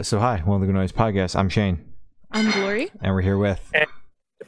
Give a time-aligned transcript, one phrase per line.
[0.00, 1.34] So, hi, One of the Noise Podcast.
[1.34, 1.84] I'm Shane,
[2.30, 2.86] I'm Gloria.
[3.02, 3.60] and we're here with,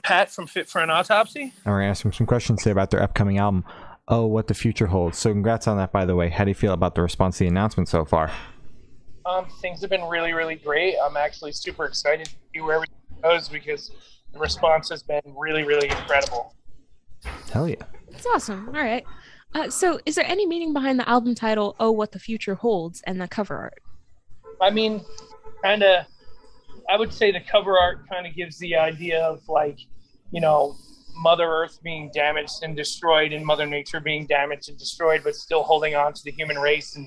[0.05, 1.43] Pat from Fit for an Autopsy.
[1.43, 3.65] and we're going to ask them some questions today about their upcoming album,
[4.07, 5.19] Oh, What the Future Holds.
[5.19, 6.29] So, congrats on that, by the way.
[6.29, 8.31] How do you feel about the response to the announcement so far?
[9.27, 10.95] Um, things have been really, really great.
[11.05, 13.91] I'm actually super excited to see where everything goes because
[14.33, 16.55] the response has been really, really incredible.
[17.53, 17.75] Hell yeah.
[18.13, 18.69] That's awesome.
[18.69, 19.05] All right.
[19.53, 23.01] Uh, so, is there any meaning behind the album title, Oh, What the Future Holds,
[23.03, 23.83] and the cover art?
[24.61, 25.03] I mean,
[25.63, 26.07] kind of,
[26.89, 29.79] I would say the cover art kind of gives the idea of like,
[30.31, 30.77] you know,
[31.17, 35.63] Mother Earth being damaged and destroyed and Mother Nature being damaged and destroyed, but still
[35.63, 37.07] holding on to the human race and,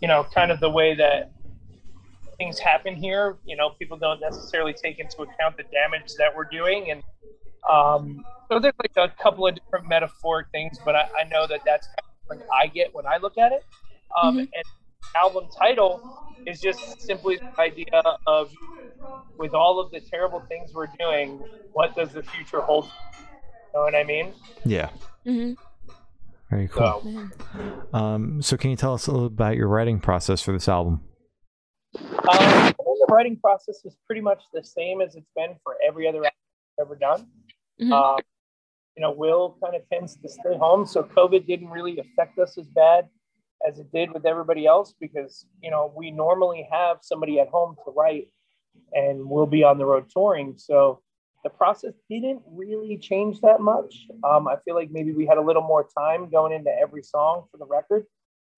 [0.00, 1.30] you know, kind of the way that
[2.38, 3.38] things happen here.
[3.44, 6.90] You know, people don't necessarily take into account the damage that we're doing.
[6.90, 7.02] And
[7.70, 11.60] um, so there's like a couple of different metaphoric things, but I, I know that
[11.64, 13.64] that's kind of what I get when I look at it.
[14.20, 14.40] Um, Mhm.
[14.40, 14.64] And
[15.16, 18.50] album title is just simply the idea of
[19.38, 21.40] with all of the terrible things we're doing,
[21.72, 22.84] what does the future hold?
[22.84, 22.90] You
[23.74, 24.32] know what I mean?
[24.64, 24.90] Yeah.
[25.26, 25.54] Mm-hmm.
[26.50, 27.02] Very cool.
[27.02, 30.68] So, Um, so, can you tell us a little about your writing process for this
[30.68, 31.02] album?
[31.96, 36.18] um, the writing process is pretty much the same as it's been for every other
[36.18, 36.30] album
[36.78, 37.26] I've ever done.
[37.80, 37.92] Mhm.
[37.92, 38.20] Um,
[38.96, 42.56] you know, Will kind of tends to stay home, so COVID didn't really affect us
[42.58, 43.08] as bad
[43.66, 47.76] as it did with everybody else because you know we normally have somebody at home
[47.84, 48.28] to write,
[48.92, 50.54] and we'll be on the road touring.
[50.56, 51.00] So
[51.42, 54.06] the process didn't really change that much.
[54.24, 57.44] Um, I feel like maybe we had a little more time going into every song
[57.50, 58.06] for the record,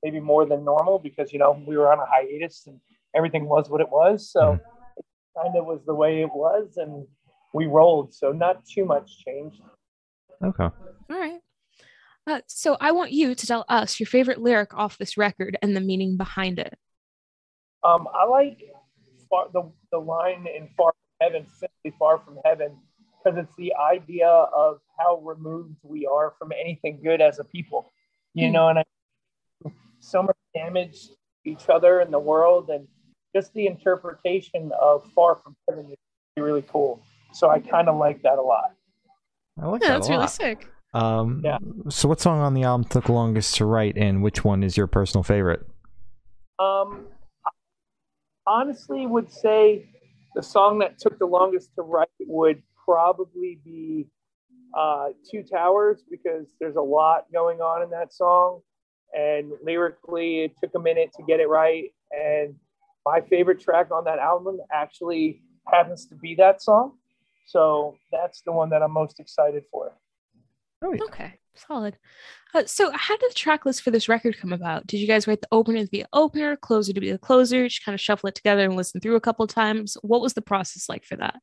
[0.02, 2.80] maybe more than normal because you know we were on a hiatus and
[3.14, 4.30] everything was what it was.
[4.30, 4.58] So
[4.96, 5.04] it
[5.36, 7.06] kind of was the way it was, and
[7.52, 8.14] we rolled.
[8.14, 9.60] So not too much changed.
[10.44, 10.64] Okay.
[10.64, 10.74] All
[11.08, 11.40] right.
[12.26, 15.76] Uh, so, I want you to tell us your favorite lyric off this record and
[15.76, 16.76] the meaning behind it.
[17.84, 18.62] Um, I like
[19.30, 22.76] far, the the line in "Far from Heaven," simply "Far from Heaven,"
[23.22, 27.92] because it's the idea of how removed we are from anything good as a people.
[28.34, 28.52] You Hmm.
[28.54, 28.84] know, and I,
[30.00, 31.14] so much damage to
[31.44, 32.88] each other in the world, and
[33.36, 35.96] just the interpretation of "Far from Heaven" is
[36.36, 37.00] really, really cool.
[37.32, 38.74] So I kind of like that a lot.
[39.60, 40.72] I like Yeah, that that's a really sick.
[40.96, 41.58] Um, Yeah.
[41.90, 44.86] So, what song on the album took longest to write, and which one is your
[44.86, 45.60] personal favorite?
[46.58, 47.06] Um,
[47.44, 47.50] I
[48.46, 49.90] honestly would say
[50.34, 54.06] the song that took the longest to write would probably be
[54.74, 58.62] uh, Two Towers because there's a lot going on in that song.
[59.14, 61.92] And lyrically, it took a minute to get it right.
[62.10, 62.54] And
[63.04, 66.92] my favorite track on that album actually happens to be that song.
[67.46, 69.92] So that's the one that I'm most excited for.
[70.86, 71.02] Oh, yeah.
[71.04, 71.98] Okay, solid.
[72.54, 74.86] Uh, so, how did the track list for this record come about?
[74.86, 77.66] Did you guys write the opener to be an opener, closer to be the closer,
[77.66, 79.96] just kind of shuffle it together and listen through a couple times?
[80.02, 81.40] What was the process like for that?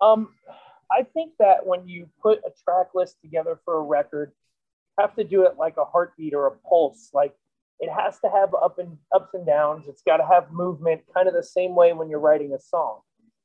[0.00, 0.34] Um,
[0.90, 4.32] I think that when you put a track list together for a record,
[4.98, 7.10] you have to do it like a heartbeat or a pulse.
[7.14, 7.34] Like
[7.80, 9.86] it has to have up and ups and downs.
[9.88, 13.00] It's got to have movement, kind of the same way when you're writing a song.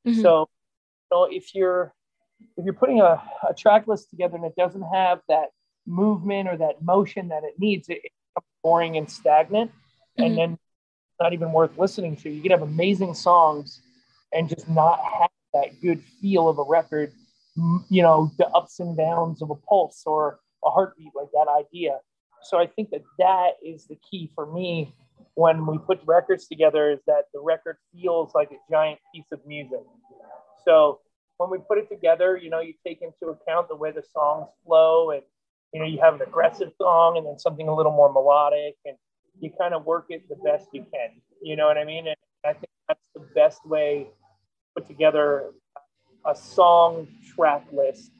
[0.06, 0.22] Mhm.
[0.22, 0.48] So,
[1.10, 1.94] you know, if you're
[2.56, 5.48] if you're putting a, a track list together and it doesn't have that
[5.86, 9.70] movement or that motion that it needs, it, it becomes boring and stagnant,
[10.18, 10.26] Mhm.
[10.26, 10.58] and then
[11.20, 12.30] not even worth listening to.
[12.30, 13.82] You can have amazing songs
[14.32, 17.12] and just not have that good feel of a record.
[17.88, 21.98] You know, the ups and downs of a pulse or a heartbeat, like that idea.
[22.42, 24.94] So I think that that is the key for me
[25.34, 29.44] when we put records together is that the record feels like a giant piece of
[29.46, 29.80] music.
[30.64, 31.00] So
[31.40, 34.46] when we put it together, you know, you take into account the way the songs
[34.66, 35.22] flow and,
[35.72, 38.94] you know, you have an aggressive song and then something a little more melodic and
[39.40, 41.22] you kind of work it the best you can.
[41.40, 42.08] You know what I mean?
[42.08, 45.52] And I think that's the best way to put together
[46.26, 48.10] a song track list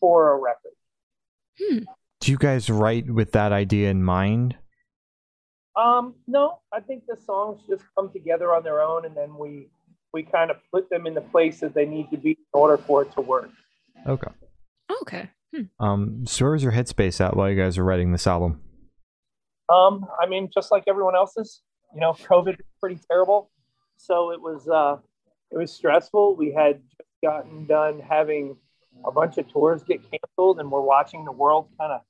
[0.00, 1.86] for a record.
[2.20, 4.56] Do you guys write with that idea in mind?
[5.76, 9.68] Um, no, I think the songs just come together on their own and then we
[10.12, 12.76] we kind of put them in the place that they need to be in order
[12.76, 13.50] for it to work.
[14.06, 14.30] Okay.
[15.02, 15.30] Okay.
[15.54, 15.62] Hmm.
[15.84, 18.60] Um, so, where was your headspace at while you guys were writing this album?
[19.68, 21.62] Um, I mean, just like everyone else's,
[21.94, 23.50] you know, COVID was pretty terrible.
[23.96, 24.96] So it was uh,
[25.50, 26.36] it was stressful.
[26.36, 28.56] We had just gotten done having
[29.04, 32.00] a bunch of tours get canceled, and we're watching the world kind of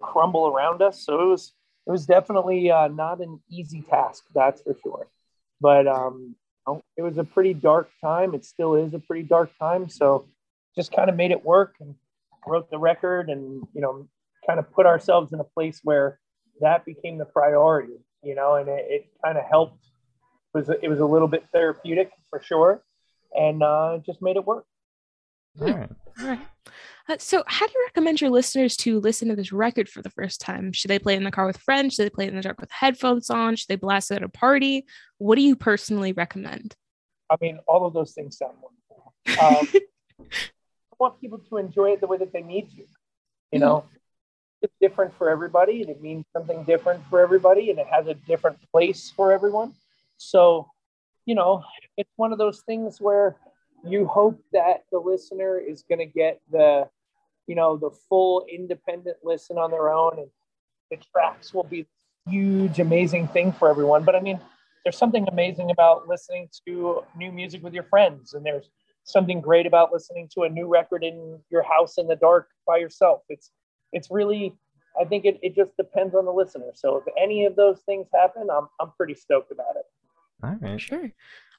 [0.00, 1.04] crumble around us.
[1.04, 1.54] So it was
[1.86, 5.08] it was definitely uh, not an easy task, that's for sure.
[5.60, 8.34] But um, you know, it was a pretty dark time.
[8.34, 9.88] It still is a pretty dark time.
[9.88, 10.26] So
[10.76, 11.94] just kind of made it work and
[12.46, 14.08] wrote the record, and you know,
[14.46, 16.18] kind of put ourselves in a place where
[16.60, 19.84] that became the priority, you know, and it, it kind of helped
[20.54, 22.82] It was it was a little bit therapeutic for sure,
[23.34, 24.64] and uh, just made it work.
[25.60, 25.90] All right.
[26.20, 26.40] All right.
[27.08, 30.10] Uh, so, how do you recommend your listeners to listen to this record for the
[30.10, 30.72] first time?
[30.72, 31.94] Should they play it in the car with friends?
[31.94, 33.56] Should they play it in the dark with headphones on?
[33.56, 34.84] Should they blast it at a party?
[35.16, 36.76] What do you personally recommend?
[37.30, 39.14] I mean, all of those things sound wonderful.
[39.42, 39.82] Um,
[40.32, 42.84] I want people to enjoy it the way that they need to.
[43.52, 43.84] You know,
[44.60, 48.14] it's different for everybody, and it means something different for everybody, and it has a
[48.14, 49.72] different place for everyone.
[50.18, 50.70] So,
[51.24, 51.62] you know,
[51.96, 53.36] it's one of those things where
[53.84, 56.88] you hope that the listener is going to get the,
[57.48, 60.28] you know, the full independent listen on their own, and
[60.90, 61.86] the tracks will be
[62.28, 64.04] huge, amazing thing for everyone.
[64.04, 64.38] But I mean,
[64.84, 68.70] there's something amazing about listening to new music with your friends, and there's
[69.04, 72.76] something great about listening to a new record in your house in the dark by
[72.76, 73.22] yourself.
[73.28, 73.50] It's
[73.92, 74.54] it's really
[75.00, 76.70] I think it, it just depends on the listener.
[76.74, 79.86] So if any of those things happen, I'm I'm pretty stoked about it.
[80.44, 80.80] All right.
[80.80, 81.10] Sure.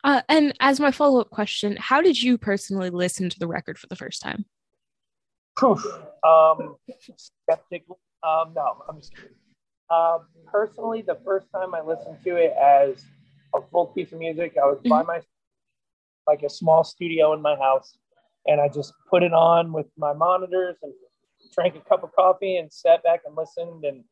[0.03, 3.77] Uh, and as my follow up question, how did you personally listen to the record
[3.77, 4.45] for the first time?
[5.59, 5.85] Proof.
[6.23, 6.77] Um,
[7.17, 7.97] skeptically.
[8.23, 9.35] Um, no, I'm just kidding.
[9.89, 10.19] Uh,
[10.49, 13.03] personally, the first time I listened to it as
[13.53, 15.25] a full piece of music, I was by myself,
[16.27, 17.97] like a small studio in my house,
[18.45, 20.93] and I just put it on with my monitors and
[21.53, 24.03] drank a cup of coffee and sat back and listened and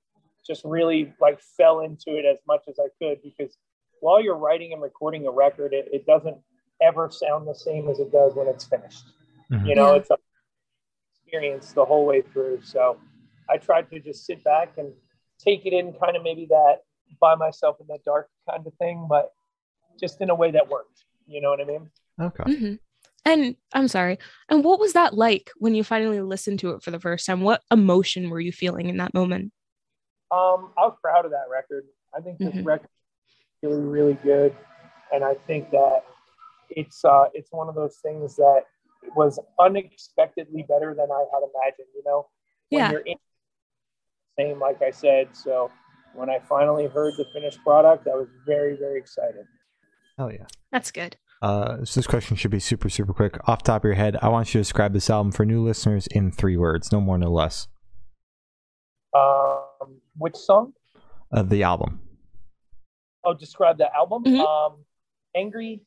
[0.45, 3.57] just really like fell into it as much as I could because
[4.01, 6.37] while you're writing and recording a record, it, it doesn't
[6.81, 9.05] ever sound the same as it does when it's finished.
[9.51, 9.65] Mhm.
[9.65, 9.99] You know, Yeah.
[9.99, 10.17] it's a
[11.27, 12.59] experience the whole way through.
[12.63, 12.97] So
[13.49, 14.91] I tried to just sit back and
[15.39, 16.77] take it in kind of maybe that
[17.19, 19.33] by myself in the dark kind of thing, but
[19.99, 21.03] just in a way that worked.
[21.27, 21.89] You know what I mean?
[22.21, 22.43] Okay.
[22.43, 22.73] hmm
[23.25, 24.17] And I'm sorry.
[24.49, 27.41] And what was that like when you finally listened to it for the first time?
[27.41, 29.51] What emotion were you feeling in that moment?
[30.31, 31.85] Um, I was proud of that record.
[32.15, 32.65] I think this Mhm.
[32.65, 32.89] record
[33.61, 34.55] is really, really good,
[35.13, 36.03] and I think that
[36.69, 38.63] it's uh, it's one of those things that
[39.15, 41.87] was unexpectedly better than I had imagined.
[41.95, 42.27] You know,
[42.69, 42.91] when Yeah.
[42.91, 43.17] you're in
[44.37, 45.35] same like I said.
[45.35, 45.71] So
[46.13, 49.45] when I finally heard the finished product, I was very, very excited.
[50.17, 50.45] Hell yeah.
[50.71, 51.17] That's good.
[51.41, 53.37] Uh, so this question should be super, super quick.
[53.47, 55.63] Off the top of your head, I want you to describe this album for new
[55.63, 57.67] listeners in three words, no more, no less.
[59.15, 60.73] Um, which song?
[61.31, 62.01] Of the album.
[63.23, 64.23] Oh, describe the album.
[64.23, 64.39] Mhm.
[64.45, 64.85] Um,
[65.35, 65.81] angry,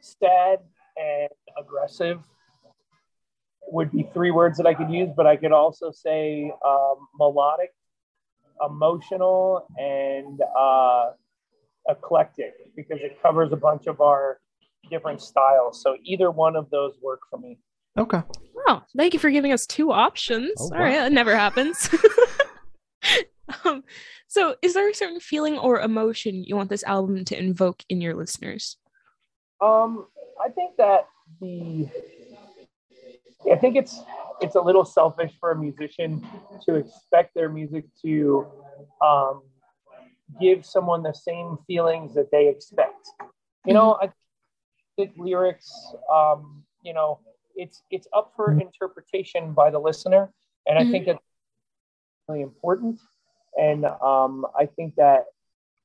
[0.00, 0.60] sad,
[0.96, 1.28] and
[1.58, 2.22] aggressive
[3.68, 7.70] would be three words that I could use, but I could also say um, melodic,
[8.64, 11.10] emotional, and uh,
[11.88, 14.40] eclectic because it covers a bunch of our
[14.90, 15.82] different styles.
[15.82, 17.58] So either one of those work for me.
[17.98, 18.22] Okay.
[18.68, 20.52] Oh, thank you for giving us two options.
[20.58, 21.04] Oh, All right, wow.
[21.04, 21.88] that never happens.
[23.64, 23.84] um,
[24.28, 28.00] so, is there a certain feeling or emotion you want this album to invoke in
[28.00, 28.76] your listeners?
[29.60, 30.08] Um,
[30.44, 31.06] I think that
[31.40, 31.88] the
[33.50, 34.02] I think it's
[34.40, 36.26] it's a little selfish for a musician
[36.66, 38.46] to expect their music to
[39.00, 39.42] um,
[40.40, 43.08] give someone the same feelings that they expect.
[43.64, 44.10] You know, I
[44.96, 45.70] think lyrics,
[46.12, 47.20] um, you know,
[47.54, 50.32] it's it's up for interpretation by the listener,
[50.66, 51.18] and I think that's
[52.28, 53.00] really important.
[53.58, 55.26] And um, I think that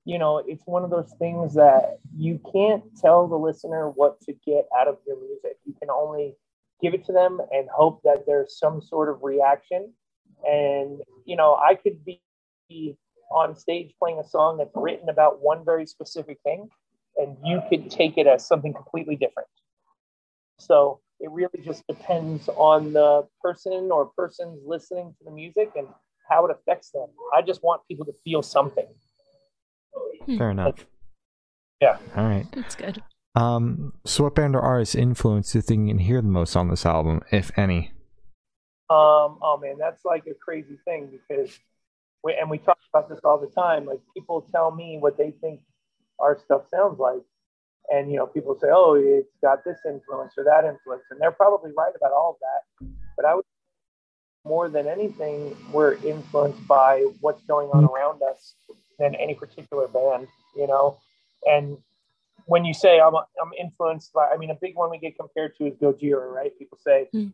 [0.04, 4.34] you know, it's one of those things that you can't tell the listener what to
[4.46, 5.58] get out of your music.
[5.64, 6.36] You can only
[6.82, 9.94] give it to them and hope that there's some sort of reaction.
[10.44, 12.22] And, you know, I could be
[13.32, 16.70] on stage playing a song that's written about one very specific thing,
[17.18, 19.48] and you could take it as something completely different.
[20.60, 25.88] So it really just depends on the person or persons listening to the music and
[26.30, 27.08] how it affects them.
[27.34, 28.88] I just want people to feel something.
[30.26, 30.38] Hmm.
[30.38, 30.86] Fair enough.
[31.82, 31.98] Yeah.
[32.16, 32.46] All right.
[32.54, 33.04] That's good.
[33.36, 36.70] Um, so what band or artist influenced the thing you can hear the most on
[36.70, 37.92] this album, if any?
[38.90, 41.58] Um, oh man, that's like a crazy thing because,
[42.24, 43.86] we, and we talk about this all the time.
[43.86, 45.62] Like people tell me what they think
[46.20, 47.22] our stuff sounds like,
[47.90, 51.32] and you know, people say, "Oh, it's got this influence or that influence," and they're
[51.32, 52.94] probably right about all of that.
[53.16, 53.46] But I would
[54.44, 58.56] more than anything, we're influenced by what's going on around us
[58.98, 60.98] than any particular band, you know.
[61.46, 61.78] And
[62.46, 65.56] when you say I'm, I'm influenced by, I mean, a big one we get compared
[65.58, 66.58] to is Gojira, right?
[66.58, 67.32] People say Mm.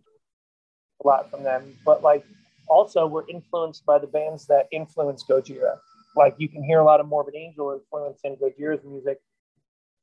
[1.04, 2.26] a lot from them, but like
[2.68, 5.78] also we're influenced by the bands that influence Gojira.
[6.16, 9.20] Like you can hear a lot of Morbid Angel influence in Gojira's music.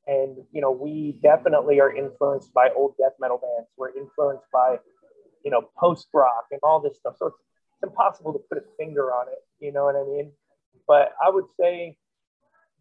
[0.06, 3.70] And, you know, we definitely are influenced by old death metal bands.
[3.76, 4.78] We're influenced by,
[5.44, 7.14] you know, post rock and all this stuff.
[7.18, 7.38] So it's,
[7.72, 9.42] it's impossible to put a finger on it.
[9.60, 10.30] You know what I mean?
[10.86, 11.96] But I would say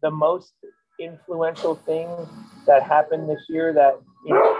[0.02, 0.52] the most
[0.98, 2.08] influential thing
[2.66, 4.58] that happened this year that you know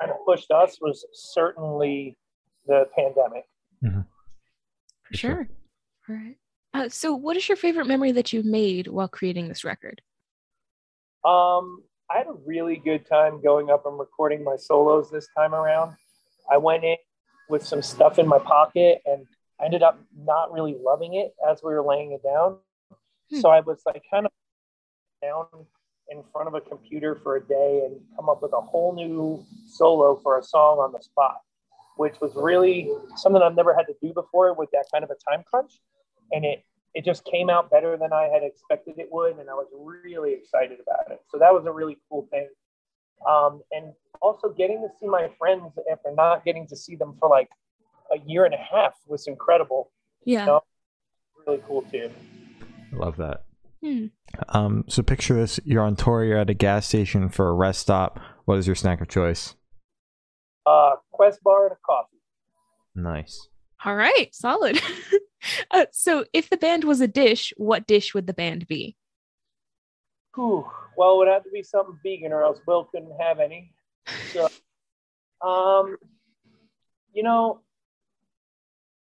[0.00, 2.16] kind of pushed us was certainly
[2.66, 3.44] the pandemic.
[5.04, 5.48] For sure.
[6.08, 6.36] All right.
[6.72, 10.02] Uh, so, what is your favorite memory that you made while creating this record?
[11.24, 15.54] Um, I had a really good time going up and recording my solos this time
[15.54, 15.94] around.
[16.50, 16.96] I went in
[17.48, 19.24] with some stuff in my pocket and
[19.60, 22.58] I ended up not really loving it as we were laying it down.
[23.30, 23.40] Hmm.
[23.40, 24.32] So I was like kind of
[25.24, 25.46] down
[26.10, 29.44] in front of a computer for a day and come up with a whole new
[29.66, 31.36] solo for a song on the spot,
[31.96, 35.30] which was really something I've never had to do before with that kind of a
[35.30, 35.80] time crunch.
[36.32, 36.64] And it
[36.94, 40.32] it just came out better than I had expected it would, and I was really
[40.32, 41.20] excited about it.
[41.28, 42.48] So that was a really cool thing.
[43.28, 47.28] Um, and also getting to see my friends after not getting to see them for
[47.28, 47.48] like
[48.12, 49.90] a year and a half was incredible.
[50.24, 50.44] Yeah.
[50.44, 50.60] No.
[51.46, 52.10] Really cool too.
[52.92, 53.44] I love that.
[53.84, 54.06] Hmm.
[54.48, 57.80] Um, so picture this: you're on tour, you're at a gas station for a rest
[57.80, 58.18] stop.
[58.46, 59.54] What is your snack of choice?
[60.64, 62.16] Uh, Quest bar and a coffee.
[62.94, 63.48] Nice.
[63.84, 64.34] All right.
[64.34, 64.80] Solid.
[65.70, 68.96] uh, so, if the band was a dish, what dish would the band be?
[70.34, 70.66] Whew.
[70.96, 73.70] Well, it would have to be something vegan, or else Will couldn't have any.
[74.32, 74.48] So,
[75.46, 75.98] um,
[77.12, 77.60] you know,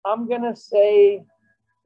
[0.05, 1.25] I'm gonna say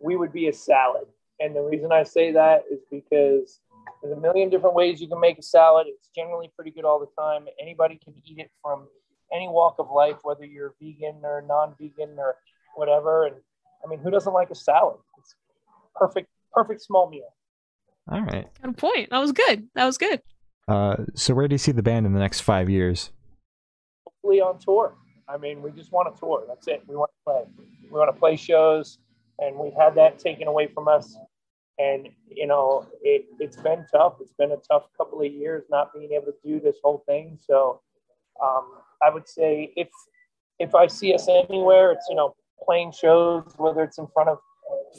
[0.01, 1.07] we would be a salad,
[1.41, 3.61] and the reason I say that is because
[4.03, 5.87] there's a million different ways you can make a salad.
[5.89, 7.47] It's generally pretty good all the time.
[7.61, 8.87] Anybody can eat it from
[9.33, 12.37] any walk of life, whether you're vegan or non-vegan or
[12.77, 13.27] whatever.
[13.27, 13.37] And
[13.85, 14.99] I mean, who doesn't like a salad?
[15.19, 15.35] It's
[15.95, 17.35] perfect, perfect small meal.
[18.11, 18.47] All right.
[18.63, 19.11] Good point.
[19.11, 19.69] That was good.
[19.75, 20.21] That was good.
[20.69, 23.11] Uh, so where do you see the band in the next five years?
[24.23, 24.95] hopefully on tour.
[25.29, 26.45] I mean, we just want to tour.
[26.49, 26.83] That's it.
[26.87, 27.43] We want to play.
[27.91, 28.99] We want to play shows,
[29.39, 31.17] and we've had that taken away from us.
[31.81, 34.15] And you know, it, it's been tough.
[34.21, 37.39] It's been a tough couple of years not being able to do this whole thing.
[37.41, 37.81] So,
[38.43, 38.65] um,
[39.03, 39.89] I would say if
[40.59, 44.39] if I see us anywhere, it's you know playing shows, whether it's in front of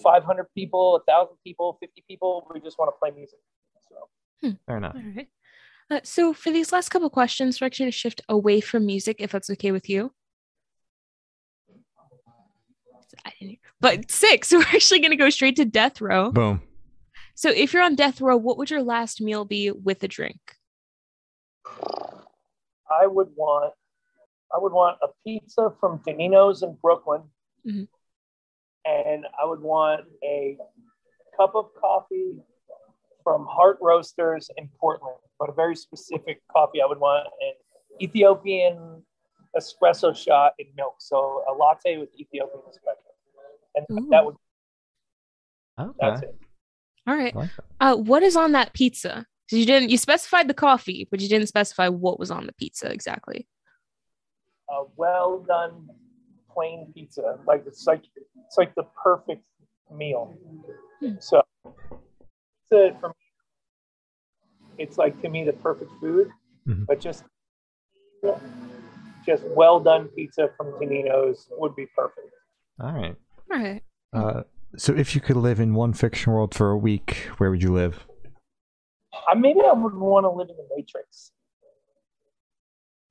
[0.04, 2.48] 500 people, 1,000 people, 50 people.
[2.54, 3.40] We just want to play music.
[3.88, 4.56] So.
[4.66, 4.96] Fair enough.
[4.96, 5.28] All right.
[5.92, 9.18] Uh, so, for these last couple questions, we're actually going to shift away from music,
[9.20, 10.14] if that's okay with you.
[13.26, 16.32] I didn't, but six, we're actually going to go straight to death row.
[16.32, 16.62] Boom.
[17.42, 20.40] So, if you're on death row, what would your last meal be with a drink?
[21.66, 23.74] I would want
[24.56, 27.24] I would want a pizza from Totonno's in Brooklyn.
[27.66, 27.88] Mhm.
[28.86, 30.56] And I would want a
[31.36, 32.44] cup of coffee
[33.24, 36.80] from Heart Roasters in Portland, but a very specific coffee.
[36.80, 37.54] I would want an
[38.00, 39.04] Ethiopian
[39.58, 40.98] espresso shot in milk.
[41.00, 43.14] So a latte with Ethiopian espresso.
[43.74, 44.10] And Ooh.
[44.12, 44.36] that would
[45.80, 45.98] Okay.
[46.00, 46.38] that's it.
[47.08, 47.36] All right.
[47.36, 47.66] I like that.
[47.80, 49.26] Uh, what is on that pizza?
[49.50, 52.54] So you didn't you specified the coffee, but you didn't specify what was on the
[52.54, 53.48] pizza exactly.
[54.70, 55.90] a well done
[56.54, 57.38] plain pizza.
[57.46, 58.04] Like it's like
[58.46, 59.44] it's like the perfect
[59.94, 60.34] meal.
[61.02, 61.16] Hmm.
[61.20, 61.42] So
[62.70, 63.16] pizza for me,
[64.78, 66.30] it's like to me the perfect food,
[66.68, 66.86] Mhm.
[66.86, 67.24] but just
[69.26, 72.32] just well done pizza from Totonno's would be perfect.
[72.80, 73.16] All right.
[73.52, 73.84] All right.
[74.14, 74.44] Uh,
[74.78, 77.74] so if you could live in one fiction world for a week, where would you
[77.74, 78.06] live?
[79.28, 81.32] I maybe I would want to live in the Matrix.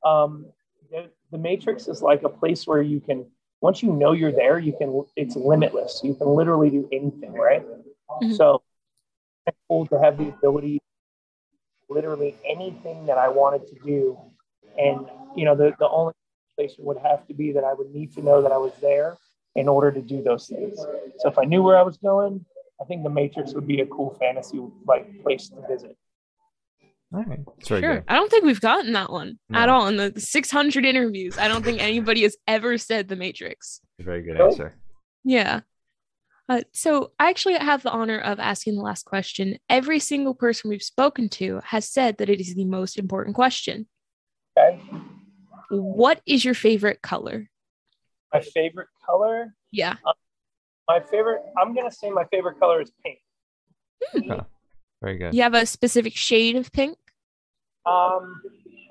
[0.05, 0.47] Um,
[0.90, 3.26] the, the Matrix is like a place where you can
[3.61, 6.00] once you know you're there, you can it's limitless.
[6.02, 7.64] You can literally do anything, right?
[8.23, 8.37] Mhm.
[8.37, 8.62] So
[9.47, 10.81] it's cool to have the ability
[11.90, 14.19] literally anything that I wanted to do.
[14.79, 16.14] And you know, the, the only
[16.57, 19.17] place would have to be that I would need to know that I was there
[19.57, 20.78] in order to do those things.
[21.19, 22.45] So if I knew where I was going,
[22.80, 25.97] I think the Matrix would be a cool fantasy like place to visit.
[27.12, 27.40] All right.
[27.64, 27.80] Sure.
[27.80, 28.04] good.
[28.07, 31.37] I don't think we've gotten that one at all in the 600 interviews.
[31.38, 33.80] I don't think anybody has ever said the Matrix.
[33.99, 34.76] Very good answer.
[35.25, 35.61] Yeah.
[36.49, 39.59] Uh, so I actually have the honor of asking the last question.
[39.69, 43.88] Every single person we've spoken to has said that it is the most important question.
[44.57, 44.80] Okay.
[45.71, 47.50] What is your favorite color?
[48.32, 49.96] My favorite color, Yeah.
[50.88, 53.18] my favorite, I'm gonna say my favorite color is pink.
[55.02, 55.34] Very good.
[55.34, 56.99] You have a specific shade of pink?
[57.87, 58.40] Um,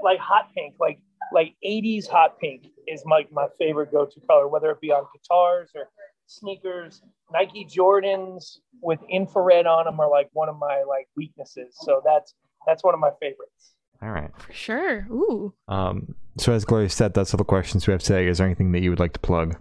[0.02, 1.00] like hot pink, like
[1.32, 5.70] like 80s hot pink is my my favorite go-to color, whether it be on guitars
[5.76, 5.90] or
[6.26, 7.02] sneakers.
[7.32, 11.76] Nike Jordans with infrared on them are like one of my like weaknesses.
[11.80, 12.34] So that's
[12.66, 13.76] that's one of my favorites.
[14.02, 14.32] All right.
[14.40, 15.08] For sure.
[15.12, 15.54] Ooh.
[15.68, 18.28] Um, so as Gloria said, that's all the questions we have today.
[18.28, 19.56] Is there anything that you would like to plug?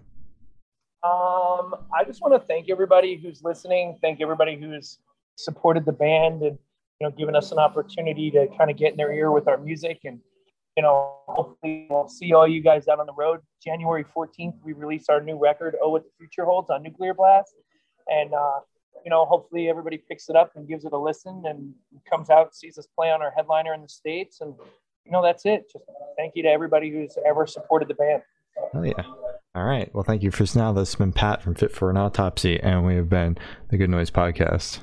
[1.02, 3.98] Um, I just want to thank everybody who's listening.
[4.02, 4.98] Thank everybody who's
[5.36, 6.58] supported the band, and
[7.00, 9.56] you know, given us an opportunity to kind of get in their ear with our
[9.56, 10.00] music.
[10.04, 10.18] And,
[10.76, 13.40] you know, hopefully we'll see all you guys out on the road.
[13.64, 17.54] January 14th, we release our new record, Oh What the Future Holds, on Nuclear Blast.
[18.08, 18.60] And, uh,
[19.04, 21.72] you know, hopefully everybody picks it up and gives it a listen and
[22.10, 24.40] comes out sees us play on our headliner in the States.
[24.40, 24.54] And,
[25.08, 25.70] you know, that's it.
[25.72, 25.86] Just
[26.18, 28.22] thank you to everybody who's ever supported the band.
[28.74, 29.02] Oh, yeah.
[29.54, 29.92] All right.
[29.94, 30.72] Well, thank you for now.
[30.72, 33.38] This has been Pat from Fit for an Autopsy, and we have been
[33.70, 34.80] the Good Noise Podcast.